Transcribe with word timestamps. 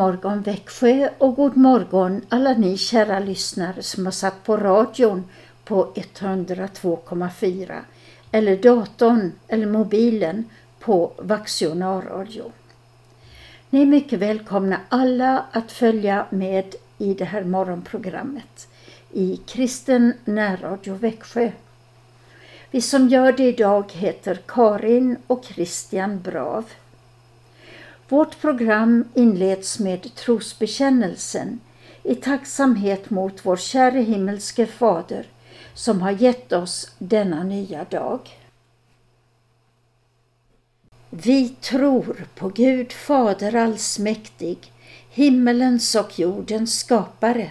Morgon 0.00 0.42
Växjö 0.42 1.08
och 1.18 1.36
god 1.36 1.56
morgon 1.56 2.22
alla 2.28 2.52
ni 2.52 2.76
kära 2.76 3.18
lyssnare 3.18 3.82
som 3.82 4.04
har 4.04 4.12
satt 4.12 4.44
på 4.44 4.56
radion 4.56 5.24
på 5.64 5.92
102,4 5.94 7.80
eller 8.30 8.56
datorn 8.56 9.32
eller 9.48 9.66
mobilen 9.66 10.44
på 10.78 11.12
Vaxio 11.18 11.74
närradio. 11.74 12.52
Ni 13.70 13.82
är 13.82 13.86
mycket 13.86 14.18
välkomna 14.18 14.80
alla 14.88 15.44
att 15.52 15.72
följa 15.72 16.26
med 16.30 16.74
i 16.98 17.14
det 17.14 17.24
här 17.24 17.44
morgonprogrammet 17.44 18.68
i 19.12 19.40
Kristen 19.46 20.12
närradio 20.24 20.94
Växjö. 20.94 21.50
Vi 22.70 22.80
som 22.80 23.08
gör 23.08 23.32
det 23.32 23.48
idag 23.48 23.92
heter 23.92 24.38
Karin 24.46 25.16
och 25.26 25.44
Christian 25.44 26.20
Brav. 26.20 26.64
Vårt 28.10 28.40
program 28.40 29.04
inleds 29.14 29.78
med 29.78 30.14
trosbekännelsen 30.14 31.60
i 32.02 32.14
tacksamhet 32.14 33.10
mot 33.10 33.46
vår 33.46 33.56
käre 33.56 34.00
himmelske 34.00 34.66
Fader 34.66 35.26
som 35.74 36.02
har 36.02 36.10
gett 36.10 36.52
oss 36.52 36.90
denna 36.98 37.42
nya 37.42 37.84
dag. 37.84 38.20
Vi 41.10 41.48
tror 41.48 42.26
på 42.34 42.48
Gud 42.48 42.92
Fader 42.92 43.54
allsmäktig, 43.54 44.72
himmelens 45.10 45.94
och 45.94 46.18
jordens 46.18 46.78
skapare. 46.78 47.50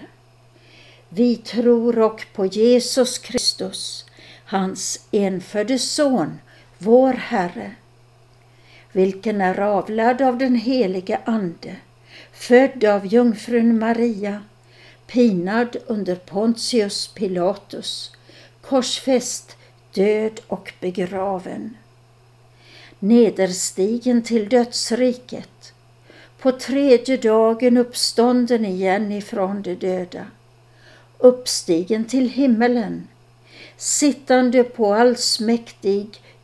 Vi 1.09 1.35
tror 1.35 1.99
och 1.99 2.25
på 2.33 2.45
Jesus 2.45 3.17
Kristus, 3.17 4.05
hans 4.45 5.07
enfödde 5.11 5.79
Son, 5.79 6.39
vår 6.77 7.13
Herre, 7.13 7.75
vilken 8.91 9.41
är 9.41 9.59
avlad 9.59 10.21
av 10.21 10.37
den 10.37 10.55
helige 10.55 11.19
Ande, 11.25 11.75
född 12.31 12.83
av 12.83 13.05
jungfrun 13.05 13.79
Maria, 13.79 14.43
pinad 15.07 15.77
under 15.87 16.15
Pontius 16.15 17.07
Pilatus, 17.07 18.11
korsfäst, 18.61 19.57
död 19.93 20.39
och 20.47 20.73
begraven. 20.79 21.77
Nederstigen 22.99 24.21
till 24.21 24.49
dödsriket, 24.49 25.73
på 26.39 26.51
tredje 26.51 27.17
dagen 27.17 27.77
uppstånden 27.77 28.65
igen 28.65 29.11
ifrån 29.11 29.61
de 29.61 29.75
döda, 29.75 30.25
uppstigen 31.17 32.05
till 32.05 32.29
himmelen, 32.29 33.07
sittande 33.77 34.63
på 34.63 34.93
allsmäktig 34.93 36.21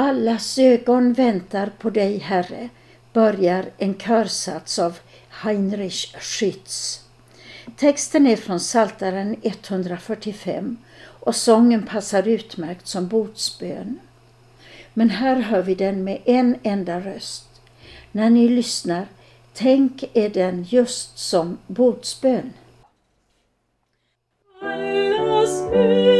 Allas 0.00 0.58
ögon 0.58 1.12
väntar 1.12 1.70
på 1.78 1.90
dig, 1.90 2.18
Herre, 2.18 2.68
börjar 3.12 3.64
en 3.78 3.94
körsats 3.94 4.78
av 4.78 4.98
Heinrich 5.28 6.14
Schütz. 6.18 7.00
Texten 7.76 8.26
är 8.26 8.36
från 8.36 8.60
Saltaren 8.60 9.36
145 9.42 10.76
och 11.00 11.36
sången 11.36 11.86
passar 11.86 12.28
utmärkt 12.28 12.86
som 12.86 13.08
bordsbön. 13.08 13.98
Men 14.94 15.10
här 15.10 15.36
hör 15.36 15.62
vi 15.62 15.74
den 15.74 16.04
med 16.04 16.20
en 16.24 16.56
enda 16.62 17.00
röst. 17.00 17.60
När 18.12 18.30
ni 18.30 18.48
lyssnar, 18.48 19.06
tänk 19.54 20.04
er 20.12 20.28
den 20.28 20.66
just 20.68 21.18
som 21.18 21.58
bordsbön. 21.66 22.52
Allas 24.62 25.62
ögon 25.72 26.17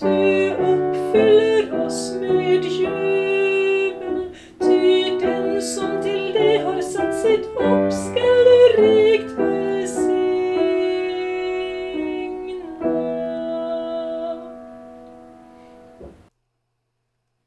Du 0.00 0.50
uppfyller 0.50 1.86
oss 1.86 2.12
med 2.20 2.64
jubel, 2.64 4.34
ty 4.58 5.18
den 5.20 5.62
som 5.62 6.02
till 6.02 6.32
dig 6.32 6.58
har 6.58 6.82
satt 6.82 7.22
sitt 7.22 7.46
hopp 7.46 7.92
skall 7.92 8.44
du 8.44 8.82
rikt 8.82 9.38
välsigna. 9.38 10.20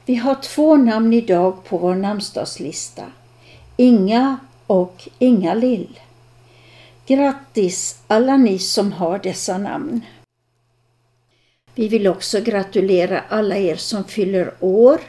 Vi 0.06 0.16
har 0.16 0.36
två 0.36 0.76
namn 0.76 1.14
idag 1.14 1.64
på 1.64 1.78
vår 1.78 1.96
namnsdagslista. 1.96 3.04
Inga 3.78 4.38
och 4.68 5.08
Inga-Lill. 5.20 6.00
Grattis 7.06 8.02
alla 8.08 8.38
ni 8.38 8.60
som 8.60 8.92
har 8.92 9.20
dessa 9.20 9.58
namn. 9.58 10.02
Vi 11.76 11.88
vill 11.88 12.08
också 12.08 12.42
gratulera 12.42 13.24
alla 13.30 13.58
er 13.58 13.76
som 13.76 14.04
fyller 14.04 14.54
år, 14.60 15.02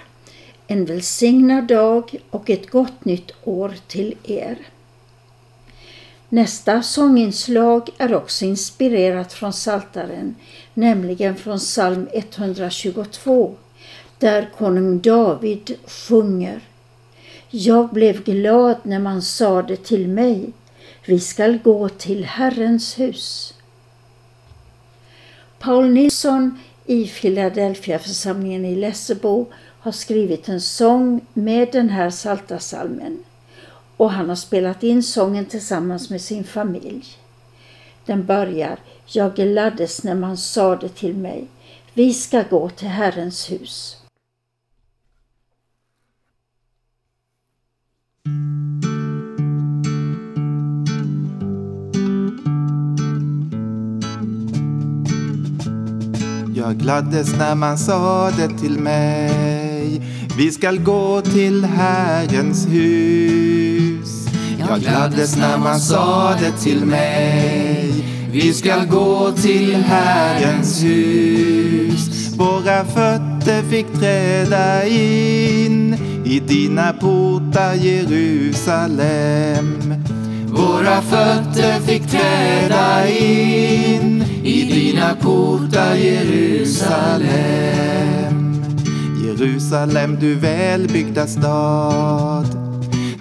en 0.67 0.85
välsignad 0.85 1.65
dag 1.65 2.15
och 2.31 2.51
ett 2.51 2.71
gott 2.71 3.05
nytt 3.05 3.33
år 3.45 3.75
till 3.87 4.15
er. 4.25 4.57
Nästa 6.29 6.83
sånginslag 6.83 7.91
är 7.99 8.15
också 8.15 8.45
inspirerat 8.45 9.33
från 9.33 9.53
Saltaren, 9.53 10.35
nämligen 10.75 11.37
från 11.37 11.59
psalm 11.59 12.09
122, 12.13 13.55
där 14.19 14.51
konung 14.59 15.01
David 15.01 15.77
sjunger 15.87 16.61
Jag 17.51 17.89
blev 17.89 18.25
glad 18.25 18.77
när 18.83 18.99
man 18.99 19.23
sade 19.23 19.77
till 19.77 20.09
mig, 20.09 20.53
vi 21.07 21.21
skall 21.21 21.59
gå 21.59 21.89
till 21.89 22.25
Herrens 22.25 22.99
hus. 22.99 23.55
Paul 25.65 25.89
Nilsson 25.89 26.59
i 26.87 27.07
Philadelphia 27.09 27.99
församlingen 27.99 28.65
i 28.65 28.77
Lessebo 28.77 29.47
har 29.81 29.93
skrivit 29.93 30.49
en 30.49 30.61
sång 30.61 31.21
med 31.33 31.73
den 31.73 31.89
här 31.89 32.11
saltasalmen 32.11 33.25
och 33.97 34.11
han 34.11 34.29
har 34.29 34.37
spelat 34.37 34.83
in 34.83 35.03
sången 35.03 35.47
tillsammans 35.47 36.11
med 36.11 36.21
sin 36.21 36.45
familj. 36.45 37.05
Den 38.07 38.27
börjar 38.27 38.79
Jag 39.07 39.35
gladdes 39.35 40.05
när 40.05 40.15
man 40.15 40.37
sade 40.37 40.89
till 40.89 41.15
mig 41.15 41.47
Vi 41.95 42.15
ska 42.15 42.43
gå 42.43 42.69
till 42.69 42.89
Herrens 42.89 43.51
hus. 43.51 43.97
Jag 56.67 56.77
gladdes 56.77 57.37
när 57.39 57.55
man 57.55 57.79
sade 57.79 58.49
till 58.49 58.79
mig. 58.79 60.03
Vi 60.39 60.53
skall 60.53 60.79
gå 60.79 61.21
till 61.21 61.65
Herrens 61.65 62.67
hus. 62.69 64.27
Jag 64.69 64.81
gladdes 64.81 65.37
när 65.37 65.59
man 65.59 65.81
sade 65.81 66.53
till 66.63 66.85
mig. 66.85 67.93
Vi 68.33 68.53
skall 68.53 68.87
gå 68.87 69.33
till 69.33 69.75
Herrens 69.75 70.83
hus. 70.83 72.35
Våra 72.37 72.85
fötter 72.85 73.63
fick 73.63 73.93
träda 73.93 74.87
in 74.87 75.95
i 76.25 76.41
dina 76.41 76.93
portar 76.93 77.75
Jerusalem. 77.75 79.35
Våra 80.49 81.03
fötter 81.03 81.81
fick 81.81 82.07
träda 82.07 83.09
in 83.09 84.25
i 84.45 84.64
dina 85.05 85.15
portar 85.15 85.95
Jerusalem. 85.97 87.25
Jerusalem, 89.25 90.17
du 90.21 90.35
välbyggda 90.35 91.27
stad 91.27 92.47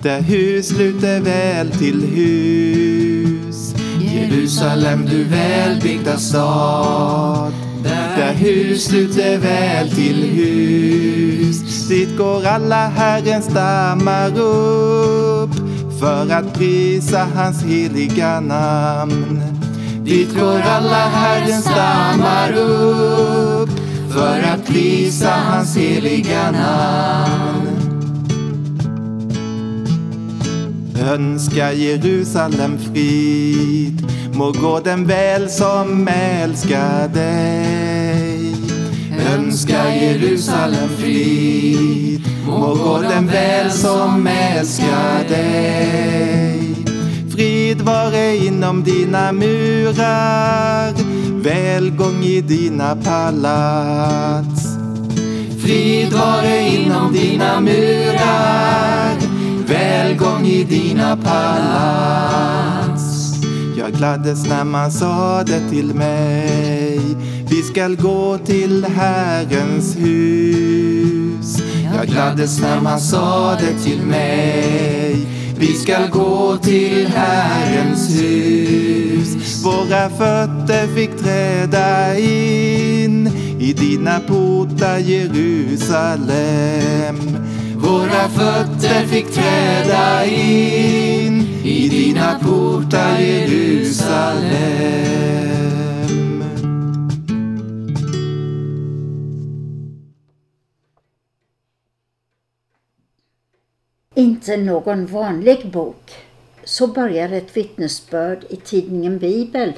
där 0.01 0.21
hus 0.21 0.67
sluter 0.67 1.19
väl 1.19 1.71
till 1.71 2.01
hus. 2.01 3.75
Jerusalem, 4.01 5.05
du 5.05 5.23
välbyggda 5.23 6.17
stad 6.17 7.53
där 8.17 8.33
hus 8.33 8.85
sluter 8.85 9.37
väl 9.37 9.89
till 9.89 10.23
hus. 10.23 11.87
Dit 11.87 12.17
går 12.17 12.45
alla 12.45 12.87
Herrens 12.87 13.45
stammar 13.45 14.39
upp 14.39 15.51
för 15.99 16.31
att 16.31 16.53
prisa 16.53 17.27
hans 17.35 17.63
heliga 17.63 18.39
namn. 18.39 19.62
Dit 20.05 20.35
går 20.35 20.59
alla 20.59 21.07
Herrens 21.07 21.65
stammar 21.65 22.51
upp 22.53 23.69
för 24.09 24.39
att 24.39 24.67
prisa 24.67 25.29
hans 25.29 25.77
heliga 25.77 26.51
namn. 26.51 27.67
Önska 31.01 31.73
Jerusalem 31.73 32.77
frid, 32.77 34.07
må 34.33 34.51
gå 34.51 34.79
den 34.79 35.07
väl 35.07 35.49
som 35.49 36.07
älskar 36.07 37.07
dig. 37.07 38.55
Önska 39.35 39.95
Jerusalem 39.95 40.89
frid, 40.97 42.21
må 42.47 42.75
gå 42.75 43.01
den 43.01 43.27
väl 43.27 43.71
som 43.71 44.27
älskar 44.27 45.29
dig. 45.29 46.62
Frid 47.33 47.81
vare 47.81 48.37
inom 48.37 48.83
dina 48.83 49.31
murar, 49.31 50.93
välgång 51.43 52.23
i 52.23 52.41
dina 52.41 52.95
palats. 52.95 54.67
Frid 55.63 56.13
vare 56.13 56.69
inom 56.69 57.13
dina 57.13 57.61
murar, 57.61 59.17
välgång 59.67 60.45
i 60.45 60.63
dina 60.63 61.17
palats. 61.17 63.03
Jag 63.77 63.91
gladdes 63.91 64.49
när 64.49 64.63
man 64.63 64.91
sa 64.91 65.43
det 65.43 65.69
till 65.69 65.93
mig, 65.95 66.99
vi 67.49 67.61
skall 67.61 67.95
gå 67.95 68.37
till 68.37 68.85
Herrens 68.85 69.97
hus. 69.97 71.57
Jag 71.97 72.07
gladdes 72.07 72.61
när 72.61 72.81
man 72.81 72.99
sa 72.99 73.55
det 73.59 73.79
till 73.83 74.01
mig, 74.01 75.42
vi 75.67 75.73
skall 75.73 76.09
gå 76.09 76.57
till 76.57 77.07
Herrens 77.07 78.21
hus. 78.21 79.63
Våra 79.65 80.09
fötter 80.09 80.87
fick 80.95 81.17
träda 81.17 82.17
in 82.19 83.27
i 83.59 83.73
dina 83.73 84.19
portar 84.19 84.97
Jerusalem. 84.97 86.27
Våra 87.75 88.29
fötter 88.29 89.07
fick 89.07 89.33
träda 89.33 90.25
in 90.25 91.47
i 91.63 91.89
dina 91.89 92.39
portar 92.39 93.19
Jerusalem. 93.19 94.43
Inte 104.43 104.57
någon 104.57 105.05
vanlig 105.05 105.71
bok. 105.71 106.13
Så 106.63 106.87
börjar 106.87 107.29
ett 107.29 107.57
vittnesbörd 107.57 108.45
i 108.49 108.55
tidningen 108.55 109.19
Bibel, 109.19 109.73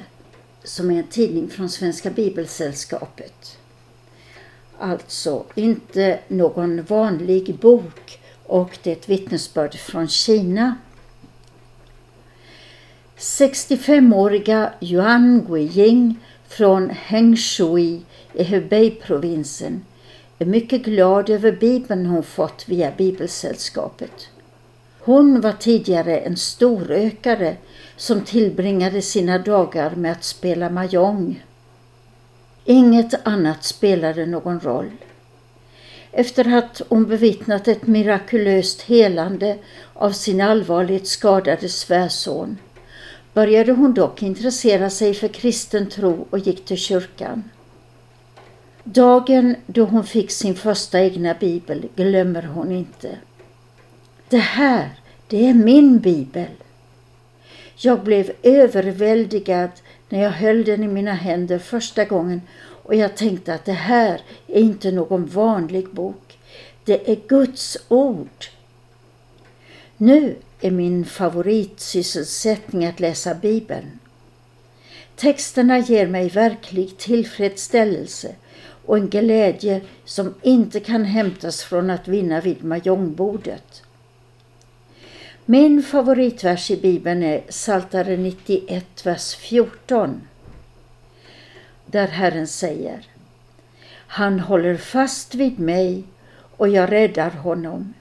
som 0.64 0.92
är 0.92 0.98
en 0.98 1.08
tidning 1.08 1.50
från 1.50 1.70
Svenska 1.70 2.10
Bibelsällskapet. 2.10 3.58
Alltså 4.80 5.46
inte 5.56 6.20
någon 6.28 6.84
vanlig 6.84 7.56
bok 7.56 8.20
och 8.46 8.78
det 8.84 8.92
är 8.92 8.96
ett 8.96 9.10
vittnesbörd 9.10 9.76
från 9.76 10.08
Kina. 10.08 10.76
65-åriga 13.18 14.74
Yuan 14.82 15.46
Guiying 15.48 16.20
från 16.48 16.90
Hengshui 16.90 18.02
i 18.34 18.44
Hubei-provinsen 18.44 19.86
är 20.40 20.46
mycket 20.46 20.82
glad 20.82 21.30
över 21.30 21.52
bibeln 21.52 22.06
hon 22.06 22.24
fått 22.24 22.70
via 22.70 22.92
Bibelsällskapet. 22.98 24.30
Hon 25.06 25.42
var 25.42 25.52
tidigare 25.52 26.18
en 26.18 26.38
storökare 26.38 27.56
som 27.96 28.22
tillbringade 28.22 29.02
sina 29.02 29.38
dagar 29.38 29.96
med 29.96 30.12
att 30.12 30.24
spela 30.24 30.70
mahjong. 30.70 31.44
Inget 32.66 33.28
annat 33.28 33.64
spelade 33.64 34.26
någon 34.26 34.60
roll. 34.60 34.92
Efter 36.12 36.58
att 36.58 36.82
hon 36.90 37.06
bevittnat 37.06 37.68
ett 37.68 37.88
mirakulöst 37.88 38.82
helande 38.82 39.58
av 39.94 40.12
sin 40.12 40.42
allvarligt 40.42 41.08
skadade 41.08 41.70
svärson 41.70 42.58
började 43.34 43.72
hon 43.72 43.94
dock 43.94 44.24
intressera 44.24 44.90
sig 44.90 45.14
för 45.14 45.28
kristen 45.28 45.90
tro 45.90 46.28
och 46.30 46.40
gick 46.40 46.66
till 46.66 46.78
kyrkan. 46.78 47.44
Dagen 48.84 49.56
då 49.66 49.84
hon 49.84 50.04
fick 50.04 50.32
sin 50.32 50.56
första 50.56 51.00
egna 51.00 51.34
bibel 51.34 51.86
glömmer 51.96 52.44
hon 52.44 52.72
inte. 52.72 53.18
Det 54.30 54.38
här, 54.38 54.90
det 55.28 55.48
är 55.48 55.54
min 55.54 56.00
bibel. 56.00 56.50
Jag 57.76 58.04
blev 58.04 58.32
överväldigad 58.44 59.70
när 60.10 60.24
jag 60.24 60.32
höll 60.32 60.64
den 60.64 60.84
i 60.84 60.88
mina 60.88 61.14
händer 61.14 61.60
första 61.60 62.06
gången 62.06 62.42
och 62.84 62.96
jag 62.96 63.18
tänkte 63.18 63.54
att 63.54 63.66
det 63.66 63.72
här 63.72 64.22
är 64.48 64.62
inte 64.62 64.92
någon 64.92 65.26
vanlig 65.26 65.90
bok. 65.90 66.38
Det 66.84 67.12
är 67.12 67.18
Guds 67.28 67.78
ord. 67.88 68.46
Nu 69.98 70.36
är 70.62 70.72
min 70.72 71.06
favoritsysselsättning 71.06 72.86
att 72.86 73.00
läsa 73.00 73.36
Bibeln. 73.36 74.00
Texterna 75.16 75.80
ger 75.80 76.08
mig 76.08 76.30
verklig 76.30 76.98
tillfredsställelse 76.98 78.36
och 78.86 78.98
en 78.98 79.10
glädje 79.10 79.82
som 80.06 80.34
inte 80.42 80.80
kan 80.80 81.06
hämtas 81.06 81.64
från 81.64 81.90
att 81.90 82.08
vinna 82.08 82.42
vid 82.42 82.64
mahjongbordet. 82.64 83.85
Min 85.48 85.84
favoritvers 85.84 86.72
i 86.72 86.78
Bibeln 86.78 87.24
är 87.24 87.44
Saltare 87.50 88.18
91, 88.18 89.06
vers 89.06 89.36
14. 89.36 90.22
Där 91.86 92.08
Herren 92.08 92.48
säger 92.48 93.08
Han 93.90 94.40
håller 94.40 94.78
fast 94.78 95.36
vid 95.36 95.60
mig 95.60 96.04
och 96.58 96.68
jag 96.68 96.92
räddar 96.92 97.30
honom. 97.30 97.94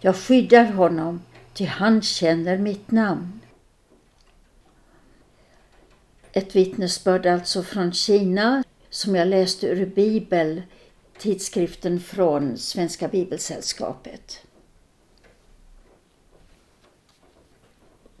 Jag 0.00 0.16
skyddar 0.16 0.64
honom, 0.64 1.22
ty 1.54 1.64
han 1.64 2.02
känner 2.02 2.58
mitt 2.58 2.90
namn. 2.90 3.40
Ett 6.32 6.56
vittnesbörd 6.56 7.26
alltså 7.26 7.62
från 7.62 7.92
Kina 7.92 8.64
som 8.90 9.14
jag 9.14 9.28
läste 9.28 9.66
ur 9.66 9.86
Bibel, 9.86 10.62
tidskriften 11.18 12.00
från 12.00 12.58
Svenska 12.58 13.08
Bibelsällskapet. 13.08 14.47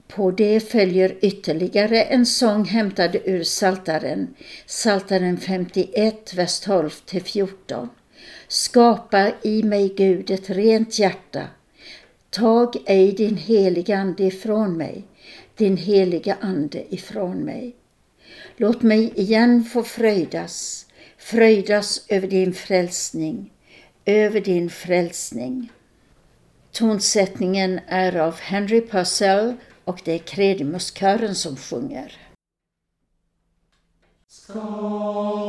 På 0.08 0.30
det 0.30 0.60
följer 0.60 1.16
ytterligare 1.20 2.02
en 2.02 2.26
sång 2.26 2.64
hämtad 2.64 3.16
ur 3.24 3.42
Saltaren, 3.42 4.34
Saltaren 4.66 5.36
51, 5.36 6.34
vers 6.34 6.66
12-14. 6.66 7.88
Skapa 8.48 9.32
i 9.42 9.62
mig 9.62 9.94
Gud 9.96 10.30
ett 10.30 10.50
rent 10.50 10.98
hjärta. 10.98 11.46
Tag 12.30 12.76
ej 12.86 13.12
din 13.12 13.36
heliga 13.36 13.96
ande 13.96 14.24
ifrån 14.24 14.76
mig, 14.76 15.04
din 15.56 15.76
heliga 15.76 16.36
ande 16.40 16.94
ifrån 16.94 17.38
mig. 17.38 17.76
Låt 18.56 18.82
mig 18.82 19.12
igen 19.14 19.64
få 19.64 19.82
fröjdas, 19.82 20.86
fröjdas 21.18 22.04
över 22.08 22.28
din 22.28 22.54
frälsning, 22.54 23.52
över 24.04 24.40
din 24.40 24.70
frälsning. 24.70 25.72
Tonsättningen 26.72 27.80
är 27.86 28.16
av 28.16 28.40
Henry 28.40 28.80
Purcell 28.80 29.54
och 29.88 30.00
det 30.04 30.12
är 30.12 30.18
Kredimuskören 30.18 31.34
som 31.34 31.56
sjunger. 31.56 32.12
Skapa 34.28 35.47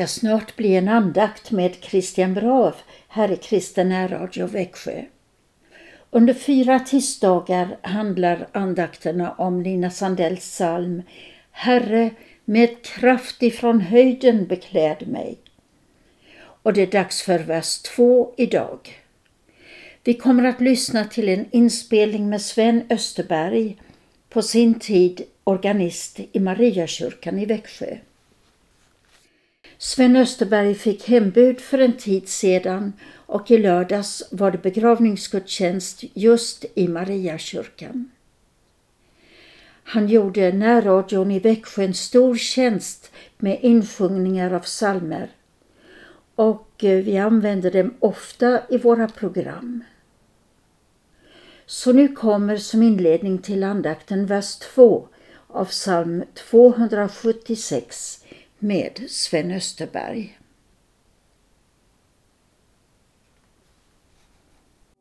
ska 0.00 0.06
snart 0.06 0.56
bli 0.56 0.76
en 0.76 0.88
andakt 0.88 1.50
med 1.50 1.76
Christian 1.80 2.34
Brav 2.34 2.74
här 3.08 3.32
i 3.32 3.36
Kristen 3.36 4.08
Radio 4.08 4.46
Växjö. 4.46 5.04
Under 6.10 6.34
fyra 6.34 6.80
tisdagar 6.80 7.76
handlar 7.82 8.46
andakterna 8.52 9.32
om 9.32 9.62
Lina 9.62 9.90
Sandells 9.90 10.40
psalm 10.40 11.02
Herre, 11.50 12.10
med 12.44 12.84
kraft 12.84 13.42
ifrån 13.42 13.80
höjden 13.80 14.46
bekläd 14.46 15.08
mig. 15.08 15.38
Och 16.40 16.72
det 16.72 16.82
är 16.82 16.86
dags 16.86 17.22
för 17.22 17.38
vers 17.38 17.78
2 17.78 18.34
idag. 18.36 18.78
Vi 20.04 20.14
kommer 20.14 20.44
att 20.44 20.60
lyssna 20.60 21.04
till 21.04 21.28
en 21.28 21.46
inspelning 21.50 22.28
med 22.28 22.42
Sven 22.42 22.82
Österberg, 22.90 23.76
på 24.28 24.42
sin 24.42 24.74
tid 24.78 25.22
organist 25.44 26.20
i 26.32 26.40
Mariakyrkan 26.40 27.38
i 27.38 27.46
Växjö. 27.46 27.96
Sven 29.82 30.16
Österberg 30.16 30.74
fick 30.74 31.08
hembud 31.08 31.60
för 31.60 31.78
en 31.78 31.96
tid 31.96 32.28
sedan 32.28 32.92
och 33.14 33.50
i 33.50 33.58
lördags 33.58 34.22
var 34.30 34.50
det 34.50 34.62
begravningsgudstjänst 34.62 36.04
just 36.14 36.64
i 36.74 36.88
Mariakyrkan. 36.88 38.10
Han 39.84 40.08
gjorde 40.08 40.52
närradion 40.52 41.30
i 41.30 41.38
Växjö 41.38 41.84
en 41.84 41.94
stor 41.94 42.36
tjänst 42.36 43.12
med 43.38 43.58
insjungningar 43.62 44.52
av 44.52 44.60
salmer 44.60 45.30
och 46.34 46.84
eh, 46.84 47.04
vi 47.04 47.18
använder 47.18 47.70
dem 47.70 47.94
ofta 47.98 48.62
i 48.68 48.78
våra 48.78 49.08
program. 49.08 49.84
Så 51.66 51.92
nu 51.92 52.08
kommer 52.08 52.56
som 52.56 52.82
inledning 52.82 53.38
till 53.38 53.64
andakten 53.64 54.26
vers 54.26 54.56
2 54.56 55.08
av 55.46 55.64
psalm 55.64 56.24
276 56.50 58.19
med 58.60 59.00
Sven 59.08 59.50
Österberg. 59.50 60.38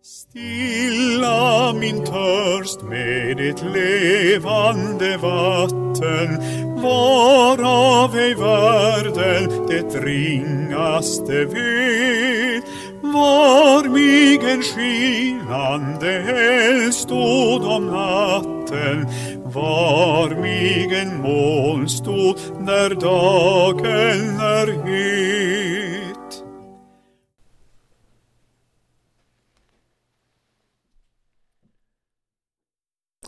Stilla 0.03 1.73
min 1.73 2.05
törst 2.05 2.81
med 2.81 3.39
ett 3.39 3.61
levande 3.61 5.17
vatten 5.17 6.41
varav 6.81 8.17
ej 8.17 8.35
världen 8.35 9.67
det 9.67 9.95
ringaste 10.05 11.45
vet 11.45 12.63
var 13.01 13.83
mig 13.89 14.51
en 14.51 14.63
skinande 14.63 16.11
eld 16.11 16.93
stod 16.93 17.63
om 17.63 17.85
natten 17.85 19.07
var 19.53 20.29
mig 20.29 21.01
en 21.01 21.21
molnstol 21.21 22.35
när 22.59 22.89
dagen 22.89 24.39
är 24.39 24.67
het. 24.67 26.43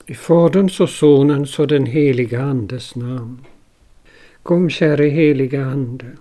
I 0.06 0.13
Faderns 0.13 0.80
och 0.80 0.90
Sonens 0.90 1.60
och 1.60 1.68
den 1.68 1.86
heliga 1.86 2.42
Andes 2.42 2.96
namn. 2.96 3.46
Kom 4.44 4.70
käre 4.70 5.06
heliga 5.06 5.66
Ande 5.66 6.12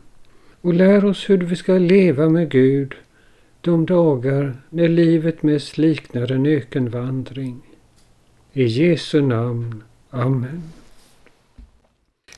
och 0.61 0.75
lär 0.75 1.05
oss 1.05 1.31
hur 1.31 1.39
vi 1.39 1.57
ska 1.57 1.73
leva 1.73 2.29
med 2.29 2.51
Gud 2.51 2.95
de 3.61 3.87
dagar 3.87 4.57
när 4.71 4.89
livet 4.89 5.43
mest 5.43 5.79
liknar 5.79 6.33
en 6.33 6.47
ökenvandring. 6.47 7.61
I 8.53 8.65
Jesu 8.65 9.23
namn. 9.23 9.83
Amen. 10.11 10.63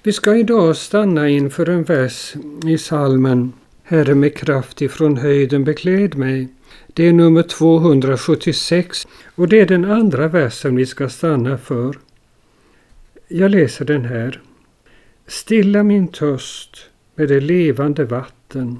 Vi 0.02 0.12
ska 0.12 0.36
idag 0.36 0.76
stanna 0.76 1.28
inför 1.28 1.68
en 1.68 1.84
vers 1.84 2.34
i 2.66 2.78
salmen 2.78 3.52
Herre 3.82 4.14
med 4.14 4.36
kraft 4.36 4.82
ifrån 4.82 5.16
höjden 5.16 5.64
bekläd 5.64 6.14
mig. 6.14 6.48
Det 6.86 7.08
är 7.08 7.12
nummer 7.12 7.42
276 7.42 9.06
och 9.34 9.48
det 9.48 9.60
är 9.60 9.66
den 9.66 9.84
andra 9.84 10.28
versen 10.28 10.76
vi 10.76 10.86
ska 10.86 11.08
stanna 11.08 11.58
för. 11.58 11.98
Jag 13.28 13.50
läser 13.50 13.84
den 13.84 14.04
här. 14.04 14.40
Stilla 15.26 15.82
min 15.82 16.08
törst 16.08 16.90
med 17.14 17.28
det 17.28 17.40
levande 17.40 18.04
vatten, 18.04 18.78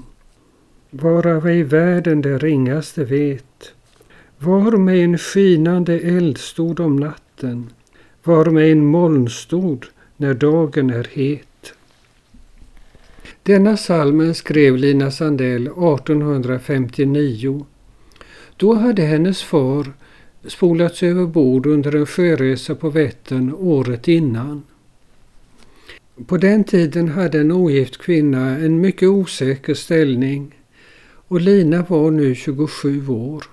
varav 0.89 1.47
ej 1.47 1.63
världen 1.63 2.21
det 2.21 2.37
ringaste 2.37 3.03
vet. 3.03 3.73
Var 4.37 4.71
mig 4.71 5.01
en 5.01 5.17
skinande 5.17 5.99
eld 5.99 6.37
stod 6.37 6.79
om 6.79 6.95
natten, 6.95 7.69
var 8.23 8.45
med 8.45 8.71
en 8.71 8.85
molnstod 8.85 9.85
när 10.17 10.33
dagen 10.33 10.89
är 10.89 11.07
het. 11.11 11.73
Denna 13.43 13.77
salmen 13.77 14.35
skrev 14.35 14.77
Lina 14.77 15.11
Sandell 15.11 15.67
1859. 15.67 17.65
Då 18.57 18.73
hade 18.73 19.01
hennes 19.01 19.43
far 19.43 19.93
spolats 20.47 21.03
över 21.03 21.25
bord 21.25 21.65
under 21.65 21.95
en 21.95 22.05
sjöresa 22.05 22.75
på 22.75 22.89
Vättern 22.89 23.53
året 23.53 24.07
innan. 24.07 24.63
På 26.27 26.37
den 26.37 26.63
tiden 26.63 27.07
hade 27.07 27.39
en 27.39 27.51
ogift 27.51 27.97
kvinna 27.97 28.57
en 28.57 28.81
mycket 28.81 29.09
osäker 29.09 29.73
ställning 29.73 30.55
och 31.27 31.41
Lina 31.41 31.85
var 31.87 32.11
nu 32.11 32.35
27 32.35 33.07
år. 33.07 33.43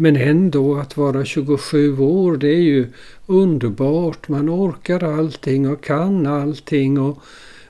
Men 0.00 0.16
ändå 0.16 0.76
att 0.76 0.96
vara 0.96 1.24
27 1.24 1.98
år 1.98 2.36
det 2.36 2.48
är 2.48 2.62
ju 2.62 2.86
underbart. 3.26 4.28
Man 4.28 4.50
orkar 4.50 5.04
allting 5.04 5.68
och 5.68 5.84
kan 5.84 6.26
allting 6.26 7.00
och 7.00 7.18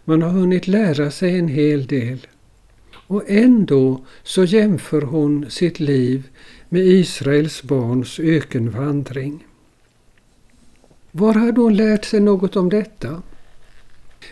man 0.04 0.22
har 0.22 0.30
hunnit 0.30 0.68
lära 0.68 1.10
sig 1.10 1.38
en 1.38 1.48
hel 1.48 1.86
del. 1.86 2.26
Och 3.06 3.22
ändå 3.26 4.04
så 4.22 4.44
jämför 4.44 5.02
hon 5.02 5.50
sitt 5.50 5.80
liv 5.80 6.28
med 6.68 6.86
Israels 6.86 7.62
barns 7.62 8.20
ökenvandring. 8.20 9.46
Var 11.12 11.34
hade 11.34 11.60
hon 11.60 11.76
lärt 11.76 12.04
sig 12.04 12.20
något 12.20 12.56
om 12.56 12.68
detta? 12.68 13.22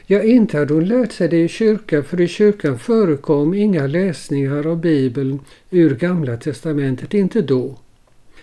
Ja, 0.07 0.23
inte 0.23 0.59
hade 0.59 0.75
hon 0.75 0.85
lärt 0.85 1.13
sig 1.13 1.29
det 1.29 1.45
i 1.45 1.49
kyrkan, 1.49 2.05
för 2.05 2.21
i 2.21 2.29
kyrkan 2.29 2.79
förekom 2.79 3.55
inga 3.55 3.87
läsningar 3.87 4.67
av 4.67 4.81
Bibeln 4.81 5.41
ur 5.71 5.95
Gamla 5.95 6.37
testamentet, 6.37 7.15
inte 7.15 7.43
då. 7.43 7.79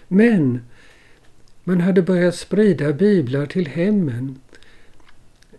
Men 0.08 0.60
man 1.64 1.82
hade 1.82 2.02
börjat 2.02 2.36
sprida 2.36 2.94
biblar 2.94 3.46
till 3.46 3.68
hemmen. 3.68 4.40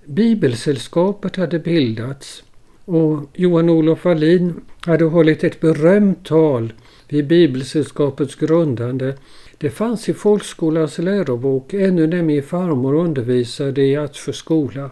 Bibelsällskapet 0.05 1.37
hade 1.37 1.59
bildats 1.59 2.43
och 2.85 3.31
Johan-Olof 3.35 4.05
Wallin 4.05 4.61
hade 4.81 5.05
hållit 5.05 5.45
ett 5.45 5.61
berömt 5.61 6.25
tal 6.25 6.73
vid 7.09 7.27
Bibelsällskapets 7.27 8.35
grundande. 8.35 9.17
Det 9.59 9.71
fanns 9.71 10.09
i 10.09 10.15
folkskolans 10.15 10.99
lärobok 10.99 11.75
ännu 11.75 12.07
när 12.07 12.23
min 12.23 12.43
farmor 12.43 12.95
undervisade 12.95 13.83
i 13.83 13.97
Attsjö 13.97 14.33
skola. 14.33 14.91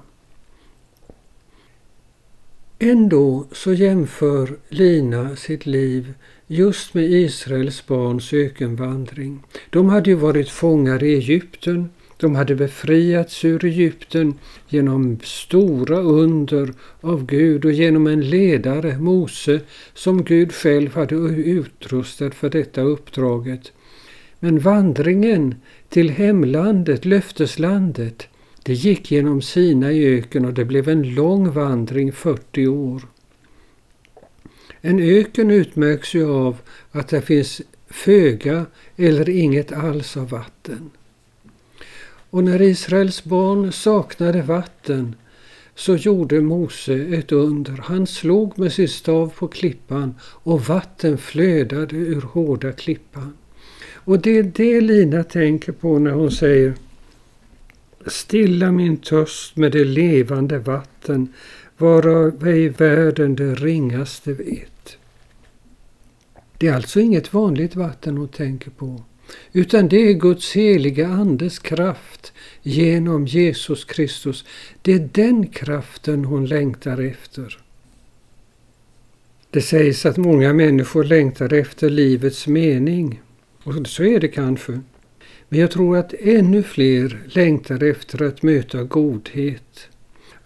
Ändå 2.78 3.46
så 3.52 3.72
jämför 3.72 4.56
Lina 4.68 5.36
sitt 5.36 5.66
liv 5.66 6.14
just 6.46 6.94
med 6.94 7.04
Israels 7.04 7.86
barns 7.86 8.32
ökenvandring. 8.32 9.42
De 9.70 9.88
hade 9.88 10.10
ju 10.10 10.16
varit 10.16 10.48
fångar 10.48 11.02
i 11.02 11.14
Egypten. 11.14 11.88
De 12.16 12.34
hade 12.34 12.54
befriats 12.54 13.44
ur 13.44 13.64
Egypten 13.64 14.34
genom 14.68 15.18
stora 15.22 15.98
under 15.98 16.72
av 17.00 17.26
Gud 17.26 17.64
och 17.64 17.72
genom 17.72 18.06
en 18.06 18.30
ledare, 18.30 18.98
Mose, 18.98 19.60
som 19.94 20.24
Gud 20.24 20.52
själv 20.52 20.94
hade 20.94 21.14
utrustat 21.14 22.34
för 22.34 22.50
detta 22.50 22.80
uppdraget. 22.80 23.72
Men 24.40 24.58
vandringen 24.58 25.54
till 25.88 26.10
hemlandet, 26.10 27.04
löfteslandet, 27.04 28.28
det 28.62 28.74
gick 28.74 29.10
genom 29.10 29.42
Sina 29.42 29.92
i 29.92 30.06
öken 30.06 30.44
och 30.44 30.54
det 30.54 30.64
blev 30.64 30.88
en 30.88 31.14
lång 31.14 31.50
vandring, 31.50 32.12
40 32.12 32.66
år. 32.66 33.02
En 34.86 35.00
öken 35.00 35.50
utmärks 35.50 36.14
ju 36.14 36.30
av 36.30 36.56
att 36.90 37.08
det 37.08 37.20
finns 37.20 37.62
föga 37.88 38.66
eller 38.96 39.28
inget 39.28 39.72
alls 39.72 40.16
av 40.16 40.28
vatten. 40.28 40.90
Och 42.30 42.44
när 42.44 42.62
Israels 42.62 43.24
barn 43.24 43.72
saknade 43.72 44.42
vatten 44.42 45.14
så 45.74 45.96
gjorde 45.96 46.40
Mose 46.40 46.94
ett 46.94 47.32
under. 47.32 47.72
Han 47.82 48.06
slog 48.06 48.58
med 48.58 48.72
sin 48.72 48.88
stav 48.88 49.32
på 49.36 49.48
klippan 49.48 50.14
och 50.22 50.60
vatten 50.60 51.18
flödade 51.18 51.96
ur 51.96 52.20
hårda 52.20 52.72
klippan. 52.72 53.36
Och 53.94 54.18
det 54.18 54.38
är 54.38 54.42
det 54.42 54.80
Lina 54.80 55.24
tänker 55.24 55.72
på 55.72 55.98
när 55.98 56.10
hon 56.10 56.30
säger 56.30 56.74
Stilla 58.06 58.72
min 58.72 58.96
törst 58.96 59.56
med 59.56 59.72
det 59.72 59.84
levande 59.84 60.58
vatten 60.58 61.28
varav 61.78 62.46
ej 62.46 62.68
världen 62.68 63.36
det 63.36 63.54
ringaste 63.54 64.32
vet. 64.32 64.73
Det 66.58 66.66
är 66.66 66.74
alltså 66.74 67.00
inget 67.00 67.34
vanligt 67.34 67.76
vatten 67.76 68.16
hon 68.16 68.28
tänker 68.28 68.70
på, 68.70 69.02
utan 69.52 69.88
det 69.88 69.96
är 69.96 70.12
Guds 70.12 70.52
heliga 70.52 71.08
Andes 71.08 71.58
kraft 71.58 72.32
genom 72.62 73.26
Jesus 73.26 73.84
Kristus. 73.84 74.44
Det 74.82 74.92
är 74.92 75.08
den 75.12 75.46
kraften 75.46 76.24
hon 76.24 76.46
längtar 76.46 77.00
efter. 77.00 77.58
Det 79.50 79.62
sägs 79.62 80.06
att 80.06 80.16
många 80.16 80.52
människor 80.52 81.04
längtar 81.04 81.52
efter 81.52 81.90
livets 81.90 82.46
mening. 82.46 83.20
Och 83.64 83.86
så 83.86 84.04
är 84.04 84.20
det 84.20 84.28
kanske. 84.28 84.80
Men 85.48 85.60
jag 85.60 85.70
tror 85.70 85.96
att 85.96 86.14
ännu 86.14 86.62
fler 86.62 87.22
längtar 87.26 87.82
efter 87.82 88.22
att 88.22 88.42
möta 88.42 88.82
godhet. 88.82 89.88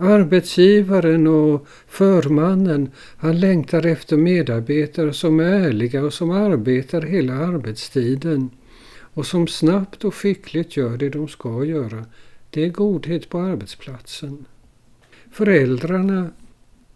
Arbetsgivaren 0.00 1.26
och 1.26 1.66
förmannen, 1.86 2.90
han 3.16 3.40
längtar 3.40 3.86
efter 3.86 4.16
medarbetare 4.16 5.12
som 5.12 5.40
är 5.40 5.44
ärliga 5.44 6.04
och 6.04 6.14
som 6.14 6.30
arbetar 6.30 7.02
hela 7.02 7.34
arbetstiden 7.34 8.50
och 9.00 9.26
som 9.26 9.46
snabbt 9.46 10.04
och 10.04 10.14
skickligt 10.14 10.76
gör 10.76 10.96
det 10.96 11.08
de 11.08 11.28
ska 11.28 11.64
göra. 11.64 12.04
Det 12.50 12.64
är 12.64 12.68
godhet 12.68 13.28
på 13.28 13.38
arbetsplatsen. 13.38 14.44
Föräldrarna 15.32 16.30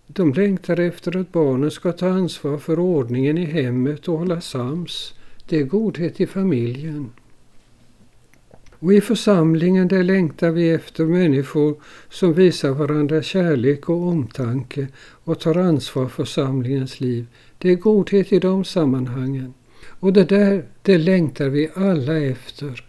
de 0.06 0.32
längtar 0.32 0.80
efter 0.80 1.16
att 1.16 1.32
barnen 1.32 1.70
ska 1.70 1.92
ta 1.92 2.08
ansvar 2.08 2.58
för 2.58 2.78
ordningen 2.78 3.38
i 3.38 3.44
hemmet 3.44 4.08
och 4.08 4.18
hålla 4.18 4.40
sams. 4.40 5.14
Det 5.48 5.58
är 5.58 5.64
godhet 5.64 6.20
i 6.20 6.26
familjen. 6.26 7.10
Och 8.82 8.94
i 8.94 9.00
församlingen 9.00 9.88
där 9.88 10.02
längtar 10.02 10.50
vi 10.50 10.70
efter 10.70 11.04
människor 11.04 11.76
som 12.10 12.32
visar 12.32 12.70
varandra 12.70 13.22
kärlek 13.22 13.88
och 13.88 14.02
omtanke 14.02 14.88
och 15.24 15.40
tar 15.40 15.58
ansvar 15.58 16.08
för 16.08 16.24
församlingens 16.24 17.00
liv. 17.00 17.26
Det 17.58 17.70
är 17.70 17.74
godhet 17.74 18.32
i 18.32 18.38
de 18.38 18.64
sammanhangen. 18.64 19.54
Och 19.84 20.12
det 20.12 20.24
där, 20.24 20.64
det 20.82 20.98
längtar 20.98 21.48
vi 21.48 21.70
alla 21.74 22.18
efter. 22.18 22.84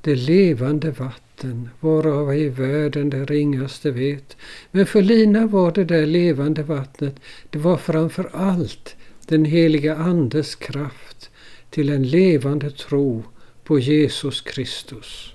Det 0.00 0.14
levande 0.14 0.90
vatten, 0.90 1.68
varav 1.80 2.34
i 2.34 2.48
världen 2.48 3.10
det 3.10 3.24
ringaste 3.24 3.90
vet. 3.90 4.36
Men 4.70 4.86
för 4.86 5.02
Lina 5.02 5.46
var 5.46 5.72
det 5.72 5.84
där 5.84 6.06
levande 6.06 6.62
vattnet, 6.62 7.20
det 7.50 7.58
var 7.58 7.76
framför 7.76 8.30
allt 8.32 8.96
den 9.26 9.44
heliga 9.44 9.96
Andes 9.96 10.54
kraft 10.54 11.30
till 11.70 11.88
en 11.88 12.02
levande 12.02 12.70
tro 12.70 13.22
på 13.64 13.78
Jesus 13.78 14.40
Kristus. 14.40 15.34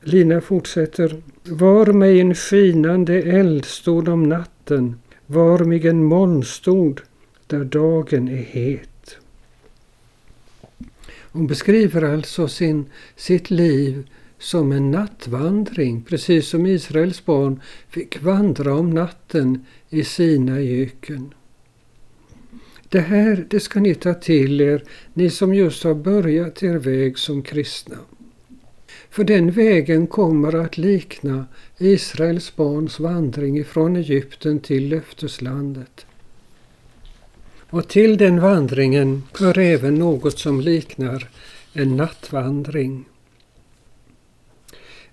Lina 0.00 0.40
fortsätter. 0.40 1.22
Var 1.44 1.86
mig 1.86 2.20
en 2.20 2.34
skinande 2.34 3.22
eldstod 3.22 4.08
om 4.08 4.22
natten, 4.22 5.00
var 5.26 5.58
mig 5.58 5.86
en 5.86 6.04
molnstod 6.04 7.00
där 7.46 7.64
dagen 7.64 8.28
är 8.28 8.42
het. 8.42 9.16
Hon 11.32 11.46
beskriver 11.46 12.02
alltså 12.02 12.48
sin, 12.48 12.86
sitt 13.16 13.50
liv 13.50 14.08
som 14.38 14.72
en 14.72 14.90
nattvandring, 14.90 16.02
precis 16.02 16.48
som 16.48 16.66
Israels 16.66 17.24
barn 17.24 17.60
fick 17.88 18.22
vandra 18.22 18.74
om 18.74 18.90
natten 18.90 19.66
i 19.88 20.04
sina 20.04 20.58
öken. 20.58 21.34
Det 22.88 23.00
här 23.00 23.46
det 23.50 23.60
ska 23.60 23.80
ni 23.80 23.94
ta 23.94 24.14
till 24.14 24.60
er, 24.60 24.84
ni 25.14 25.30
som 25.30 25.54
just 25.54 25.84
har 25.84 25.94
börjat 25.94 26.62
er 26.62 26.78
väg 26.78 27.18
som 27.18 27.42
kristna. 27.42 27.96
För 29.10 29.24
den 29.24 29.50
vägen 29.50 30.06
kommer 30.06 30.54
att 30.54 30.78
likna 30.78 31.46
Israels 31.78 32.56
barns 32.56 33.00
vandring 33.00 33.58
ifrån 33.58 33.96
Egypten 33.96 34.60
till 34.60 34.88
löfteslandet. 34.88 36.06
Och 37.70 37.88
till 37.88 38.16
den 38.16 38.40
vandringen 38.40 39.22
hör 39.38 39.58
även 39.58 39.94
något 39.94 40.38
som 40.38 40.60
liknar 40.60 41.28
en 41.72 41.96
nattvandring. 41.96 43.04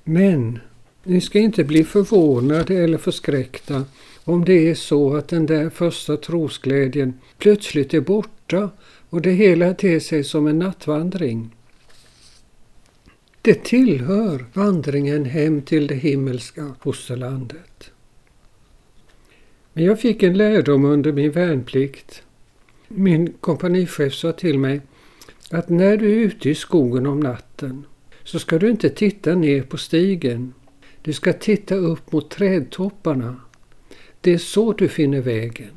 Men 0.03 0.59
ni 1.05 1.21
ska 1.21 1.39
inte 1.39 1.63
bli 1.63 1.83
förvånade 1.83 2.77
eller 2.77 2.97
förskräckta 2.97 3.85
om 4.23 4.45
det 4.45 4.69
är 4.69 4.75
så 4.75 5.15
att 5.15 5.27
den 5.27 5.45
där 5.45 5.69
första 5.69 6.17
trosglädjen 6.17 7.13
plötsligt 7.37 7.93
är 7.93 8.01
borta 8.01 8.69
och 9.09 9.21
det 9.21 9.31
hela 9.31 9.73
ter 9.73 9.99
sig 9.99 10.23
som 10.23 10.47
en 10.47 10.59
nattvandring. 10.59 11.55
Det 13.41 13.63
tillhör 13.63 14.45
vandringen 14.53 15.25
hem 15.25 15.61
till 15.61 15.87
det 15.87 15.95
himmelska 15.95 16.75
fosterlandet. 16.81 17.91
Men 19.73 19.83
jag 19.83 19.99
fick 19.99 20.23
en 20.23 20.37
lärdom 20.37 20.85
under 20.85 21.11
min 21.11 21.31
värnplikt. 21.31 22.23
Min 22.87 23.33
kompanichef 23.33 24.13
sa 24.13 24.31
till 24.31 24.59
mig 24.59 24.81
att 25.51 25.69
när 25.69 25.97
du 25.97 26.11
är 26.11 26.25
ute 26.25 26.49
i 26.49 26.55
skogen 26.55 27.05
om 27.05 27.19
natten 27.19 27.85
så 28.23 28.39
ska 28.39 28.59
du 28.59 28.69
inte 28.69 28.89
titta 28.89 29.35
ner 29.35 29.61
på 29.61 29.77
stigen. 29.77 30.53
Du 31.05 31.13
ska 31.13 31.33
titta 31.33 31.75
upp 31.75 32.11
mot 32.11 32.29
trädtopparna 32.29 33.35
det 34.25 34.33
är 34.33 34.37
så 34.37 34.73
du 34.73 34.87
finner 34.87 35.21
vägen. 35.21 35.71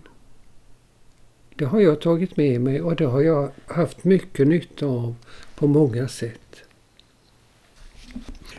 Det 1.55 1.65
har 1.65 1.81
jag 1.81 2.01
tagit 2.01 2.37
med 2.37 2.61
mig 2.61 2.83
och 2.83 2.97
det 2.97 3.05
har 3.05 3.21
jag 3.21 3.51
haft 3.67 4.05
mycket 4.05 4.47
nytta 4.47 4.87
av 4.87 5.15
på 5.55 5.67
många 5.67 6.09
sätt. 6.09 6.63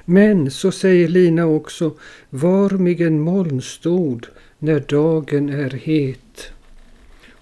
Men 0.05 0.51
så 0.51 0.71
säger 0.71 1.07
Lina 1.07 1.45
också, 1.45 1.93
var 2.29 2.69
mig 2.69 3.03
en 3.03 3.21
molnstod 3.21 4.27
när 4.59 4.79
dagen 4.79 5.49
är 5.49 5.69
het. 5.69 6.51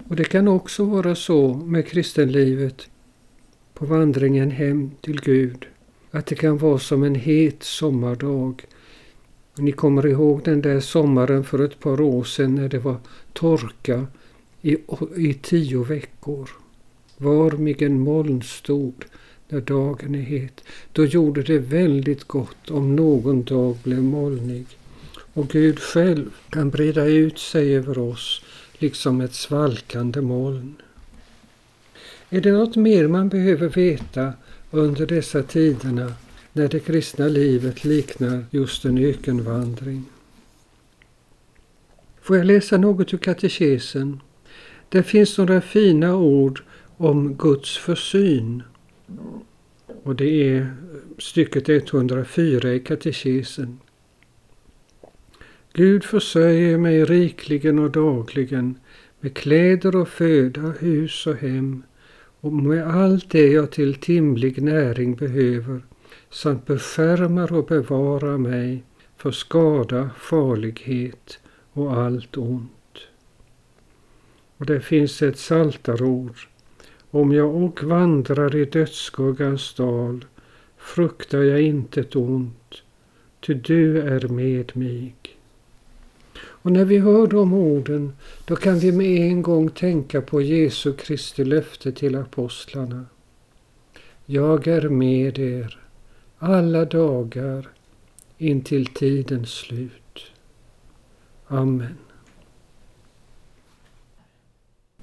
Och 0.08 0.16
det 0.16 0.24
kan 0.24 0.48
också 0.48 0.84
vara 0.84 1.16
så 1.16 1.54
med 1.54 1.88
kristenlivet 1.88 2.88
på 3.74 3.86
vandringen 3.86 4.52
hem 4.52 4.92
till 5.02 5.22
Gud, 5.22 5.66
att 6.12 6.26
det 6.26 6.36
kan 6.36 6.58
vara 6.58 6.80
som 6.80 7.04
en 7.04 7.16
het 7.16 7.64
sommardag 7.64 8.66
ni 9.58 9.72
kommer 9.72 10.08
ihåg 10.08 10.44
den 10.44 10.62
där 10.62 10.80
sommaren 10.80 11.44
för 11.44 11.66
ett 11.66 11.80
par 11.80 12.02
år 12.02 12.24
sedan 12.24 12.56
när 12.56 12.70
det 12.70 12.80
var 12.80 12.98
torka 13.34 14.08
i, 14.62 14.78
i 15.16 15.34
tio 15.34 15.84
veckor. 15.84 16.50
Var 17.18 17.52
mig 17.52 17.84
en 17.84 18.00
moln 18.00 18.42
stod 18.42 19.06
när 19.50 19.62
dagen 19.62 20.16
är 20.16 20.22
het. 20.22 20.64
Då 20.92 21.06
gjorde 21.06 21.44
det 21.44 21.60
väldigt 21.60 22.24
gott 22.24 22.72
om 22.72 22.96
någon 22.96 23.44
dag 23.44 23.78
blev 23.84 24.04
molnig. 24.04 24.66
Och 25.34 25.48
Gud 25.48 25.80
själv 25.80 26.30
kan 26.50 26.70
breda 26.70 27.06
ut 27.06 27.40
sig 27.40 27.76
över 27.76 27.98
oss 27.98 28.42
liksom 28.78 29.22
ett 29.22 29.34
svalkande 29.34 30.22
moln. 30.22 30.76
Är 32.30 32.42
det 32.42 32.52
något 32.52 32.76
mer 32.76 33.08
man 33.08 33.30
behöver 33.30 33.70
veta 33.70 34.34
under 34.72 35.06
dessa 35.06 35.44
tiderna 35.44 36.14
när 36.58 36.68
det 36.68 36.80
kristna 36.80 37.28
livet 37.28 37.84
liknar 37.86 38.46
just 38.52 38.86
en 38.86 38.98
ökenvandring. 38.98 40.04
Får 42.22 42.38
jag 42.38 42.46
läsa 42.46 42.78
något 42.78 43.14
ur 43.14 43.18
katekesen? 43.18 44.20
Där 44.90 45.02
finns 45.02 45.38
några 45.38 45.62
fina 45.62 46.16
ord 46.16 46.64
om 46.98 47.34
Guds 47.34 47.78
försyn. 47.78 48.64
Och 50.04 50.16
det 50.16 50.48
är 50.48 50.76
stycket 51.18 51.70
104 51.70 52.74
i 52.74 52.80
katekesen. 52.80 53.80
Gud 55.74 56.04
försörjer 56.04 56.78
mig 56.78 57.06
rikligen 57.06 57.80
och 57.80 57.92
dagligen 57.92 58.80
med 59.20 59.34
kläder 59.34 59.96
och 59.96 60.10
föda, 60.10 60.62
hus 60.62 61.28
och 61.28 61.36
hem 61.36 61.84
och 62.42 62.54
med 62.54 62.88
allt 62.88 63.30
det 63.30 63.48
jag 63.48 63.72
till 63.72 63.96
timlig 63.96 64.62
näring 64.62 65.16
behöver 65.16 65.82
samt 66.38 66.66
beskärmar 66.66 67.54
och 67.54 67.66
bevarar 67.66 68.38
mig 68.38 68.84
för 69.16 69.32
skada, 69.32 70.10
farlighet 70.18 71.40
och 71.74 71.94
allt 71.94 72.38
ont. 72.38 72.98
Och 74.58 74.66
det 74.66 74.82
finns 74.82 75.22
ett 75.22 75.38
saltarord. 75.38 76.38
Om 77.12 77.32
jag 77.32 77.56
och 77.56 77.84
vandrar 77.84 78.56
i 78.56 78.66
dödsskuggans 78.66 79.74
dal 79.74 80.26
fruktar 80.78 81.42
jag 81.42 81.62
intet 81.62 82.16
ont, 82.16 82.82
ty 83.46 83.54
du 83.54 84.02
är 84.02 84.28
med 84.28 84.78
mig. 84.78 85.16
Och 86.40 86.72
när 86.72 86.86
vi 86.86 86.98
hör 86.98 87.28
de 87.28 87.54
orden, 87.54 88.14
då 88.46 88.56
kan 88.56 88.80
vi 88.80 88.92
med 88.92 89.32
en 89.32 89.42
gång 89.42 89.70
tänka 89.70 90.22
på 90.22 90.42
Jesu 90.42 90.94
Kristi 90.94 91.44
löfte 91.44 91.92
till 91.92 92.16
apostlarna. 92.16 93.06
Jag 94.26 94.68
är 94.68 94.90
med 94.90 95.40
er 95.40 95.87
alla 96.40 96.86
dagar 96.86 97.68
intill 98.38 98.86
tidens 98.86 99.50
slut. 99.50 100.32
Amen. 101.48 101.98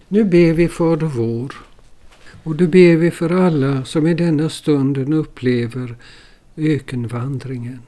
Nu 0.09 0.25
ber 0.25 0.53
vi 0.53 0.69
Fader 0.69 1.07
vår 1.07 1.55
och 2.43 2.57
då 2.57 2.67
ber 2.67 2.97
vi 2.97 3.11
för 3.11 3.31
alla 3.31 3.85
som 3.85 4.07
i 4.07 4.15
denna 4.15 4.49
stunden 4.49 5.13
upplever 5.13 5.97
ökenvandringen. 6.57 7.81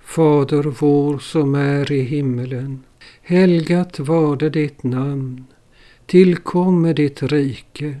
Fader 0.00 0.62
vår 0.62 1.18
som 1.18 1.54
är 1.54 1.92
i 1.92 2.00
himmelen. 2.00 2.82
Helgat 3.22 3.98
varde 3.98 4.50
ditt 4.50 4.82
namn. 4.82 5.44
Tillkomme 6.06 6.92
ditt 6.92 7.22
rike. 7.22 8.00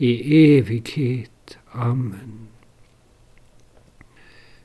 i 0.00 0.56
evighet. 0.58 1.58
Amen. 1.72 2.48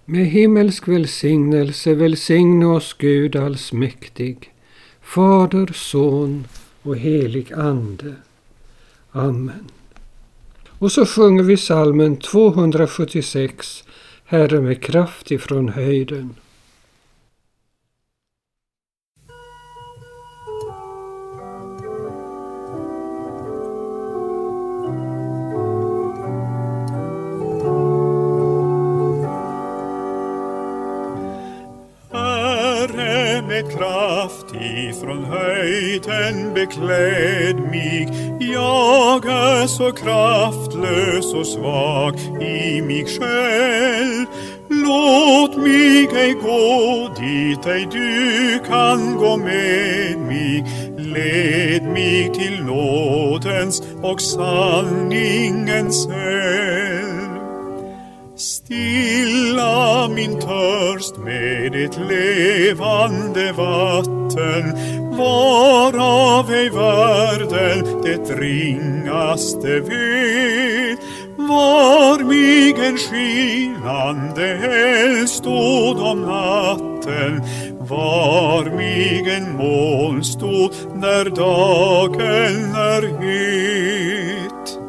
Med 0.06 0.26
himmelsk 0.26 0.88
välsignelse 0.88 1.94
välsigne 1.94 2.66
oss 2.66 2.94
Gud 2.94 3.36
allsmäktig, 3.36 4.54
Fader, 5.02 5.74
Son 5.74 6.48
och 6.82 6.98
helig 6.98 7.54
Ande. 7.54 8.16
Amen. 9.12 9.66
Och 10.80 10.92
så 10.92 11.06
sjunger 11.06 11.44
vi 11.44 11.58
salmen 11.58 12.18
276, 12.18 13.84
Herre 14.26 14.62
med 14.62 14.82
kraft 14.82 15.32
ifrån 15.32 15.70
höjden. 15.70 16.36
Kraft 33.72 34.46
ifrån 34.62 35.26
höjden 35.26 36.54
bekläd 36.54 37.60
mig. 37.60 38.10
Jag 38.40 39.26
är 39.26 39.68
så 39.68 39.92
kraftlös 39.92 41.34
och 41.34 41.48
svag 41.48 42.20
i 42.42 42.82
mig 42.82 43.06
själv. 43.06 44.26
Låt 44.70 45.58
mig 45.58 46.10
ej 46.16 46.34
gå 46.34 47.10
dit 47.20 47.66
ej 47.66 47.88
du 47.92 48.60
kan 48.68 49.16
gå 49.18 49.38
med 49.38 50.18
mig. 50.18 50.66
Led 50.98 51.84
mig 51.84 52.32
till 52.34 52.64
nådens 52.64 53.84
och 54.02 54.22
sanningens 54.22 56.08
väg. 56.08 56.65
Stilla 58.66 60.08
min 60.08 60.40
törst 60.42 61.18
med 61.18 61.72
ditt 61.72 61.98
levande 61.98 63.52
vatten. 63.52 64.64
Varav 65.18 66.52
ej 66.52 66.70
världen 66.70 68.02
det 68.04 68.40
ringaste 68.40 69.80
vet. 69.80 71.00
Var 71.38 72.24
mig 72.24 72.88
en 72.88 72.98
skinande 72.98 74.48
eld 74.58 75.30
stod 75.30 76.00
om 76.00 76.22
natten. 76.22 77.42
Var 77.80 78.66
mig 78.76 79.30
en 79.30 79.58
molnstod 79.58 80.76
när 80.96 81.26
dagen 81.30 82.76
är 82.76 83.02
het. 83.22 84.80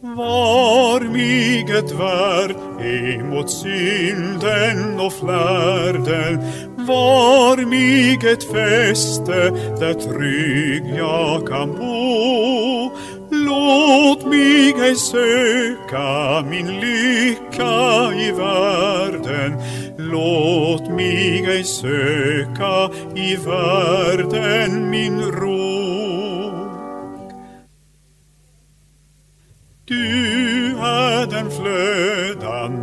Var 0.00 1.00
mig 1.00 1.78
ett 1.78 1.92
värld 1.92 2.71
emot 2.82 3.50
synden 3.50 5.00
och 5.00 5.12
flärden. 5.12 6.38
Var 6.76 7.56
mig 7.56 8.14
ett 8.32 8.44
fäste 8.52 9.50
där 9.80 9.94
trygg 9.94 10.94
jag 10.98 11.48
kan 11.48 11.78
bo. 11.78 12.90
Låt 13.30 14.26
mig 14.26 14.74
ej 14.80 14.96
söka 14.96 16.42
min 16.50 16.66
lycka 16.80 18.12
i 18.14 18.32
världen. 18.32 19.52
Låt 19.98 20.88
mig 20.88 21.44
ej 21.46 21.64
söka 21.64 22.90
i 23.14 23.36
världen 23.36 24.90
min 24.90 25.22
ro. 25.22 25.62
Du 29.84 30.76
är 30.78 31.26
den 31.26 31.50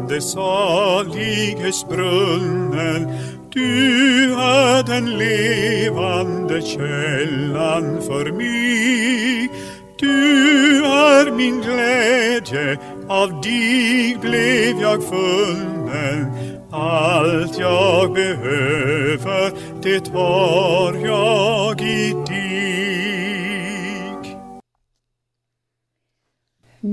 des 0.09 0.21
saliges 0.21 1.83
brunnen. 1.83 3.07
Du 3.49 4.33
är 4.33 4.83
den 4.83 5.17
levande 5.17 6.61
källan 6.61 8.01
för 8.01 8.31
mig 8.31 9.49
Du 9.99 10.85
är 10.85 11.31
min 11.31 11.61
glädje, 11.61 12.77
av 13.07 13.41
dig 13.41 14.17
blev 14.21 14.81
jag 14.81 15.03
funnen 15.03 16.39
allt 16.71 17.59
jag 17.59 18.13
behöver, 18.13 19.51
det 19.83 20.13
har 20.13 20.93
jag 20.93 21.81
i 21.81 22.15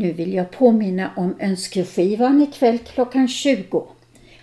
Nu 0.06 0.12
vill 0.12 0.34
jag 0.34 0.50
påminna 0.50 1.10
om 1.16 1.36
önskeskivan 1.40 2.42
ikväll 2.42 2.78
klockan 2.78 3.28
20. 3.28 3.86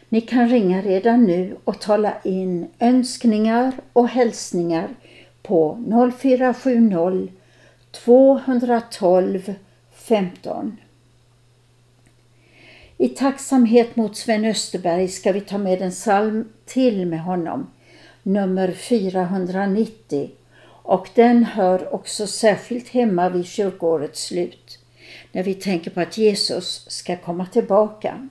Ni 0.09 0.21
kan 0.21 0.49
ringa 0.49 0.81
redan 0.81 1.23
nu 1.23 1.55
och 1.63 1.81
tala 1.81 2.13
in 2.23 2.67
önskningar 2.79 3.71
och 3.93 4.07
hälsningar 4.07 4.89
på 5.41 5.83
0470 6.17 7.27
212 7.91 9.53
15. 9.93 10.77
I 12.97 13.09
tacksamhet 13.09 13.95
mot 13.95 14.17
Sven 14.17 14.45
Österberg 14.45 15.07
ska 15.07 15.31
vi 15.31 15.41
ta 15.41 15.57
med 15.57 15.81
en 15.81 15.91
psalm 15.91 16.49
till 16.65 17.05
med 17.05 17.21
honom, 17.21 17.67
nummer 18.23 18.71
490 18.71 20.31
och 20.65 21.09
den 21.15 21.43
hör 21.43 21.93
också 21.93 22.27
särskilt 22.27 22.89
hemma 22.89 23.29
vid 23.29 23.45
kyrkårets 23.45 24.23
slut 24.23 24.79
när 25.33 25.43
vi 25.43 25.53
tänker 25.53 25.91
på 25.91 26.01
att 26.01 26.17
Jesus 26.17 26.85
ska 26.87 27.17
komma 27.17 27.45
tillbaka. 27.45 28.29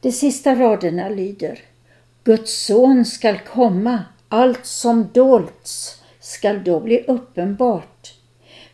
De 0.00 0.12
sista 0.12 0.54
raderna 0.54 1.08
lyder 1.08 1.58
Guds 2.24 2.64
son 2.66 3.04
skall 3.04 3.38
komma, 3.38 4.04
allt 4.28 4.66
som 4.66 5.08
dolts 5.12 6.02
skall 6.20 6.64
då 6.64 6.80
bli 6.80 7.04
uppenbart. 7.06 8.14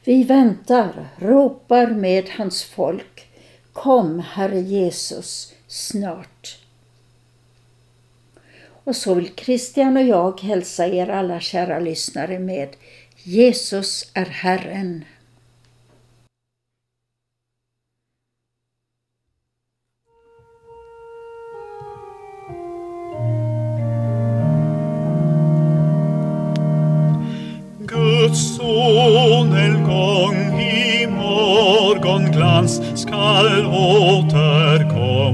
Vi 0.05 0.25
väntar, 0.25 1.09
ropar 1.17 1.87
med 1.87 2.29
hans 2.31 2.65
folk. 2.65 3.27
Kom, 3.73 4.21
Herre 4.21 4.61
Jesus, 4.61 5.55
snart. 5.67 6.59
Och 8.85 8.97
så 8.97 9.15
vill 9.15 9.35
Christian 9.37 9.97
och 9.97 10.03
jag 10.03 10.41
hälsa 10.41 10.87
er 10.87 11.09
alla 11.09 11.41
kära 11.41 11.79
lyssnare 11.79 12.39
med 12.39 12.69
Jesus 13.17 14.11
är 14.15 14.27
Herren. 14.27 15.05
Solnedgång 28.69 30.61
i 30.61 31.07
morgonglans 31.07 32.81
skall 32.95 33.67
återkomma 33.67 35.31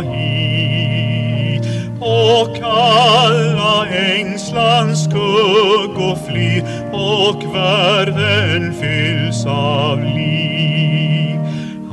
hit 0.00 1.64
och 2.00 2.58
alla 2.62 3.86
ängslans 3.86 5.04
skuggor 5.04 6.16
fly 6.28 6.62
och 6.92 7.54
världen 7.54 8.74
fylls 8.74 9.46
av 9.46 10.02
liv. 10.04 11.38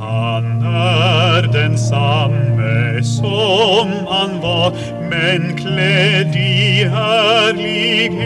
Han 0.00 0.62
är 0.74 1.42
densamme 1.52 3.02
som 3.02 3.90
han 4.08 4.40
var 4.40 4.72
men 5.10 5.56
klädd 5.56 6.36
i 6.36 6.84
härlighet 6.84 8.16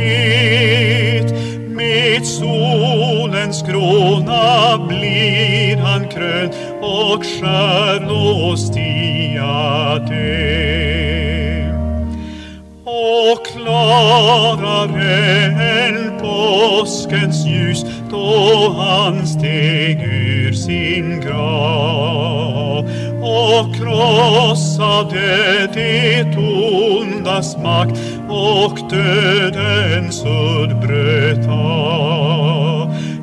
med 2.21 2.27
solens 2.27 3.63
krona 3.63 4.79
blir 4.89 5.77
han 5.77 6.09
krönt 6.09 6.55
och 6.83 7.25
stjärnors 7.25 8.71
diadem. 8.71 9.51
Och 12.85 13.47
klarare 13.47 15.15
än 15.87 16.19
påskens 16.21 17.47
ljus 17.47 17.85
då 18.11 18.75
han 18.79 19.27
steg 19.27 20.03
ur 20.03 20.53
sin 20.53 21.21
grav 21.21 22.91
och 23.23 23.75
krossade 23.75 25.67
det 25.75 26.37
ondas 26.37 27.57
makt 27.57 28.20
och 28.31 28.79
dödens 28.91 30.25
udd 30.25 30.81
bröta. 30.81 31.51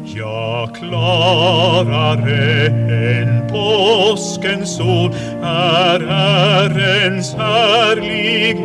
Ja, 0.05 0.69
klarare 0.79 2.67
än 2.67 3.47
påskens 3.47 4.77
sol 4.77 5.11
är 5.43 5.99
Herrens 5.99 7.33
härlighet 7.33 8.57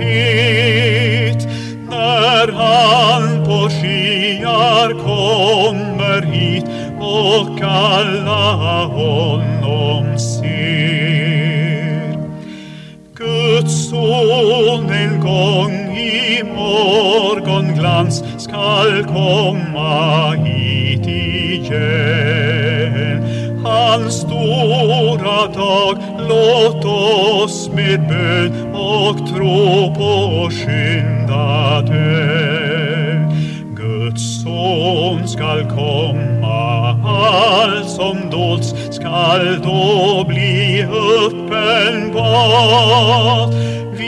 när 1.90 2.52
han 2.52 3.44
på 3.44 3.68
skyar 3.70 4.92
kommer 5.04 6.22
hit 6.22 6.64
och 7.00 7.60
alla 7.62 8.84
honom 8.84 10.18
ser. 10.18 10.52
Guds 13.14 13.90
son 13.90 14.90
en 14.90 15.20
gång 15.20 15.81
i 16.32 16.42
morgonglans 16.42 18.24
skall 18.38 19.04
komma 19.04 20.30
hit 20.30 21.06
igen. 21.06 22.52
Hans 23.64 24.14
stora 24.20 25.46
dag, 25.46 25.98
låt 26.28 26.84
oss 26.84 27.70
med 27.74 28.08
bön 28.08 28.74
och 28.74 29.28
tro 29.28 29.94
på 29.94 30.50
skynda 30.50 31.80
den. 31.80 33.32
Guds 33.76 34.42
son 34.42 35.28
skall 35.28 35.70
komma, 35.70 36.90
allt 37.04 37.88
som 37.88 38.30
dolts 38.30 38.74
skall 38.90 39.60
då 39.62 40.24
bli 40.28 40.86
uppenbart. 41.26 42.22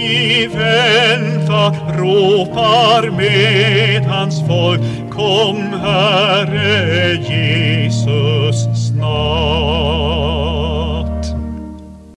I 0.04 0.46
väntar, 0.46 1.98
ropar 1.98 3.10
med 3.10 4.04
hans 4.04 4.40
folk, 4.48 4.80
kom 5.10 5.56
Herre 5.82 7.14
Jesus 7.14 8.88
snart. 8.88 10.03